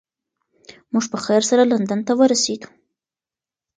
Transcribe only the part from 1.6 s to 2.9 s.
لندن ته ورسیدو.